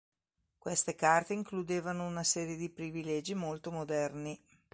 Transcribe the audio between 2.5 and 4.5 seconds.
di privilegi molto moderni.